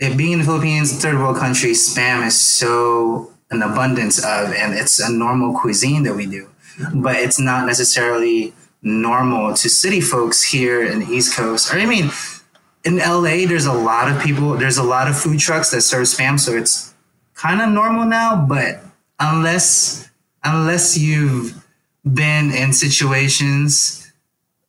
[0.00, 4.74] it being in the Philippines, third world country, spam is so an abundance of, and
[4.74, 6.48] it's a normal cuisine that we do,
[6.94, 11.72] but it's not necessarily normal to city folks here in the East Coast.
[11.72, 12.10] Or I mean,
[12.84, 16.06] in LA, there's a lot of people, there's a lot of food trucks that serve
[16.06, 16.94] spam, so it's
[17.34, 18.46] kind of normal now.
[18.48, 18.82] But
[19.18, 20.08] unless
[20.42, 21.62] unless you've
[22.10, 24.10] been in situations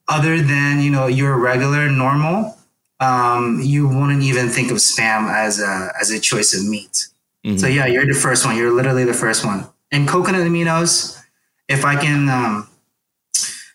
[0.10, 2.58] other than you know your regular normal,
[3.02, 7.08] um, you wouldn't even think of spam as a as a choice of meat.
[7.46, 7.58] Mm-hmm.
[7.58, 8.56] So yeah, you're the first one.
[8.56, 9.66] You're literally the first one.
[9.92, 11.20] And coconut aminos,
[11.68, 12.70] if I can, um,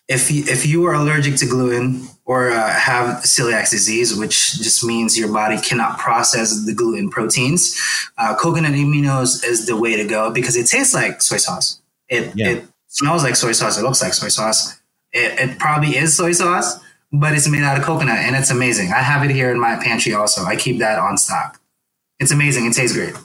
[0.07, 4.83] if you, if you are allergic to gluten, or uh, have celiac disease, which just
[4.83, 7.79] means your body cannot process the gluten proteins,
[8.17, 11.81] uh, coconut aminos is the way to go because it tastes like soy sauce.
[12.09, 12.49] It, yeah.
[12.49, 13.77] it smells like soy sauce.
[13.77, 14.79] It looks like soy sauce.
[15.13, 16.79] It, it probably is soy sauce,
[17.11, 18.91] but it's made out of coconut and it's amazing.
[18.91, 20.43] I have it here in my pantry also.
[20.43, 21.59] I keep that on stock.
[22.19, 22.65] It's amazing.
[22.65, 23.15] It tastes great.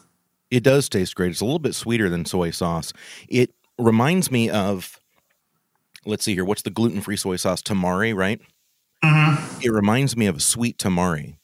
[0.51, 1.31] It does taste great.
[1.31, 2.93] It's a little bit sweeter than soy sauce.
[3.29, 5.01] It reminds me of,
[6.05, 7.63] let's see here, what's the gluten free soy sauce?
[7.63, 8.41] Tamari, right?
[9.03, 9.63] Mm-hmm.
[9.63, 11.37] It reminds me of a sweet tamari.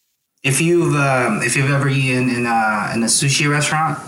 [0.44, 3.98] If you've um, if you've ever eaten in a in a sushi restaurant,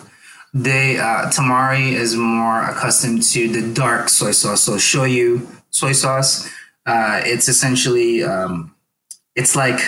[0.54, 4.62] they uh, tamari is more accustomed to the dark soy sauce.
[4.62, 6.48] So shoyu soy sauce.
[6.86, 8.74] Uh, it's essentially um,
[9.36, 9.80] it's like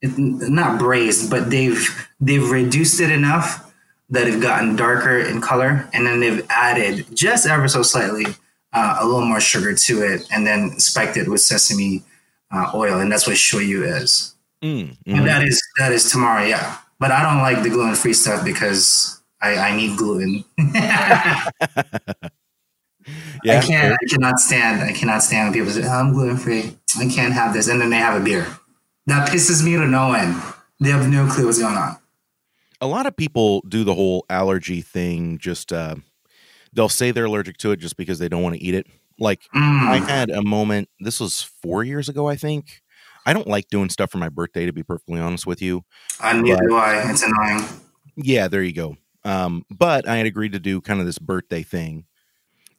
[0.00, 3.72] it, not braised, but they've they've reduced it enough
[4.10, 8.26] that it's gotten darker in color, and then they've added just ever so slightly
[8.72, 12.02] uh, a little more sugar to it, and then spiked it with sesame
[12.50, 14.34] uh, oil, and that's what shoyu is.
[14.62, 15.14] Mm, mm-hmm.
[15.14, 16.78] And that is that is tamari, yeah.
[16.98, 20.44] But I don't like the gluten free stuff because I, I need gluten.
[23.44, 23.92] yeah, I can't.
[23.92, 24.82] I cannot stand.
[24.82, 26.76] I cannot stand when people say, oh, "I'm gluten free.
[26.98, 28.46] I can't have this," and then they have a beer.
[29.06, 30.40] That pisses me to no end.
[30.80, 31.96] They have no clue what's going on.
[32.80, 35.38] A lot of people do the whole allergy thing.
[35.38, 35.96] Just uh,
[36.72, 38.86] they'll say they're allergic to it just because they don't want to eat it.
[39.18, 39.88] Like mm.
[39.88, 40.88] I had a moment.
[41.00, 42.82] This was four years ago, I think.
[43.26, 45.84] I don't like doing stuff for my birthday, to be perfectly honest with you.
[46.20, 47.10] I neither do I.
[47.10, 47.62] It's annoying.
[48.16, 48.96] Yeah, there you go.
[49.24, 52.06] Um, but I had agreed to do kind of this birthday thing,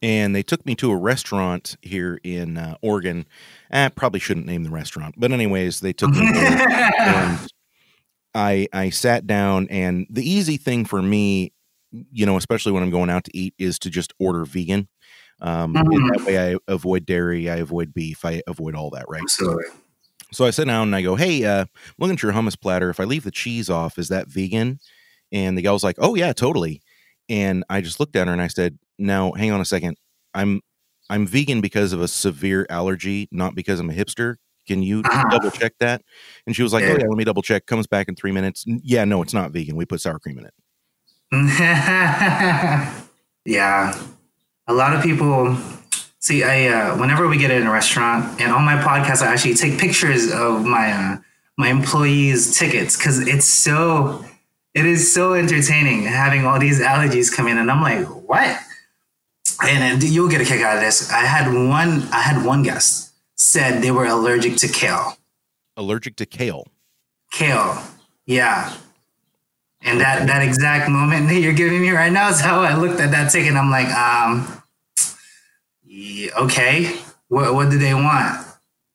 [0.02, 3.26] and they took me to a restaurant here in uh, Oregon.
[3.72, 7.48] I probably shouldn't name the restaurant, but anyways, they took me there, and
[8.34, 11.52] I I sat down, and the easy thing for me,
[11.92, 14.88] you know, especially when I'm going out to eat, is to just order vegan.
[15.42, 16.18] Um, mm.
[16.18, 19.22] That way, I avoid dairy, I avoid beef, I avoid all that, right?
[19.22, 19.66] Absolutely.
[20.32, 21.66] So I sit down and I go, "Hey, uh,
[21.98, 22.90] looking at your hummus platter.
[22.90, 24.80] If I leave the cheese off, is that vegan?"
[25.32, 26.82] And the gal was like, "Oh yeah, totally."
[27.28, 29.98] And I just looked at her and I said, "Now, hang on a second.
[30.34, 30.62] I'm
[31.10, 34.36] I'm vegan because of a severe allergy, not because I'm a hipster.
[34.68, 35.30] Can you uh-huh.
[35.30, 36.04] double check that?"
[36.46, 36.90] And she was like, yeah.
[36.92, 38.66] "Oh yeah, let me double check." Comes back in three minutes.
[38.68, 39.76] Yeah, no, it's not vegan.
[39.76, 40.54] We put sour cream in it.
[43.46, 43.94] yeah,
[44.68, 45.56] a lot of people
[46.20, 46.44] see.
[46.44, 49.80] I uh, whenever we get in a restaurant and on my podcast, I actually take
[49.80, 51.18] pictures of my uh,
[51.58, 54.26] my employees' tickets because it's so
[54.74, 58.60] it is so entertaining having all these allergies come in, and I'm like, what?
[59.62, 61.12] And, you'll get a kick out of this.
[61.12, 62.04] I had one.
[62.12, 65.18] I had one guest said they were allergic to kale.
[65.78, 66.68] Allergic to kale.
[67.32, 67.82] Kale,
[68.26, 68.76] yeah.
[69.82, 73.00] And that that exact moment that you're giving me right now is how I looked
[73.00, 73.54] at that ticket.
[73.54, 74.62] I'm like, um,
[75.86, 76.98] yeah, okay.
[77.30, 78.46] What what do they want?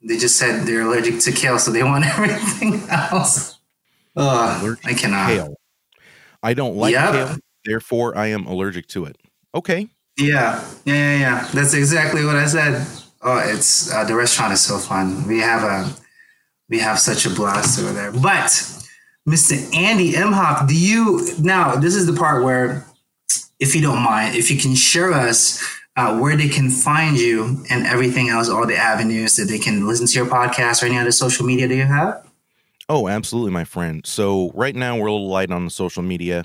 [0.02, 3.58] They just said they're allergic to kale, so they want everything else.
[4.16, 5.28] Oh, I cannot.
[5.28, 5.54] Kale.
[6.42, 7.12] I don't like yep.
[7.12, 9.16] kale, therefore I am allergic to it.
[9.54, 9.88] Okay.
[10.16, 11.48] Yeah, yeah, yeah, yeah.
[11.52, 12.86] That's exactly what I said.
[13.22, 15.26] Oh, it's uh, the restaurant is so fun.
[15.26, 15.92] We have a
[16.68, 18.12] we have such a blast over there.
[18.12, 18.50] But
[19.28, 19.74] Mr.
[19.74, 21.76] Andy Imhof, do you now?
[21.76, 22.86] This is the part where,
[23.58, 25.62] if you don't mind, if you can share us
[25.96, 29.86] uh, where they can find you and everything else, all the avenues that they can
[29.86, 32.26] listen to your podcast or any other social media that you have.
[32.88, 34.04] Oh, absolutely, my friend.
[34.04, 36.44] So right now we're a little light on the social media.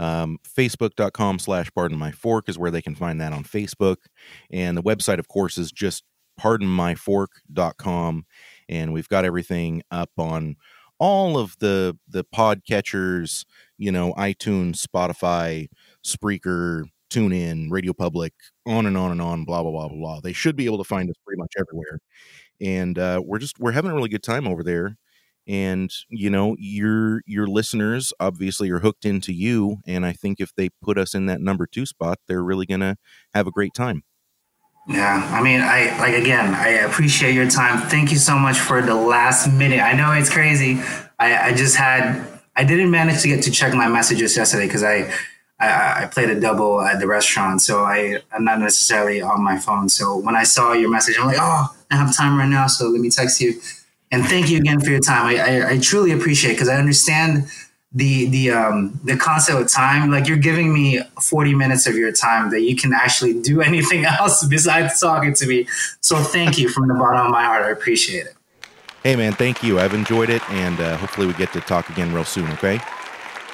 [0.00, 3.96] Um, Facebook.com slash pardon my fork is where they can find that on Facebook.
[4.50, 6.04] And the website, of course, is just
[6.40, 8.24] pardonmyfork.com.
[8.70, 10.56] And we've got everything up on
[10.98, 13.44] all of the the podcatchers,
[13.76, 15.68] you know, iTunes, Spotify,
[16.04, 18.32] Spreaker, TuneIn, Radio Public,
[18.66, 20.20] on and on and on, blah blah blah blah blah.
[20.20, 21.98] They should be able to find us pretty much everywhere.
[22.58, 24.96] And uh, we're just we're having a really good time over there
[25.50, 30.54] and you know your your listeners obviously are hooked into you and i think if
[30.54, 32.96] they put us in that number two spot they're really gonna
[33.34, 34.02] have a great time.
[34.88, 37.80] Yeah i mean i like again i appreciate your time.
[37.88, 39.80] Thank you so much for the last minute.
[39.80, 40.80] I know it's crazy.
[41.18, 42.24] I, I just had
[42.54, 45.12] i didn't manage to get to check my messages yesterday because I,
[45.58, 49.58] I i played a double at the restaurant so i i'm not necessarily on my
[49.58, 49.88] phone.
[49.88, 52.86] So when i saw your message i'm like oh i have time right now so
[52.86, 53.60] let me text you
[54.10, 55.26] and thank you again for your time.
[55.26, 57.46] I, I, I truly appreciate it because I understand
[57.92, 60.10] the the um the concept of time.
[60.10, 64.04] Like you're giving me 40 minutes of your time that you can actually do anything
[64.04, 65.66] else besides talking to me.
[66.00, 67.64] So thank you from the bottom of my heart.
[67.64, 68.34] I appreciate it.
[69.02, 69.80] Hey man, thank you.
[69.80, 72.50] I've enjoyed it, and uh, hopefully we get to talk again real soon.
[72.52, 72.80] Okay.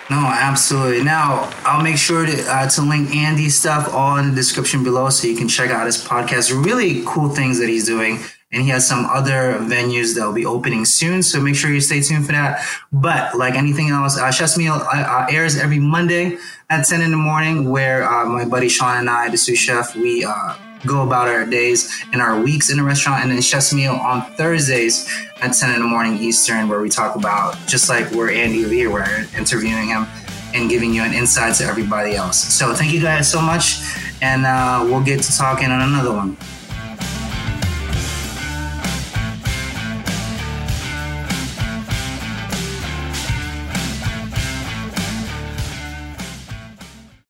[0.09, 1.02] No, absolutely.
[1.02, 5.09] Now I'll make sure to uh, to link Andy's stuff all in the description below,
[5.11, 6.64] so you can check out his podcast.
[6.64, 8.18] Really cool things that he's doing
[8.53, 11.22] and he has some other venues that will be opening soon.
[11.22, 12.64] So make sure you stay tuned for that.
[12.92, 16.38] But like anything else, uh, Chef's Meal uh, uh, airs every Monday
[16.70, 19.97] at 10 in the morning, where uh, my buddy Sean and I, the sous chef,
[19.97, 20.55] we uh,
[20.86, 23.22] go about our days and our weeks in the restaurant.
[23.22, 27.16] And then Chef's Meal on Thursdays at 10 in the morning Eastern, where we talk
[27.16, 30.07] about just like we're Andy Levere, we're interviewing him
[30.55, 32.38] and giving you an insight to everybody else.
[32.38, 33.80] So thank you guys so much.
[34.22, 36.36] And uh, we'll get to talking on another one.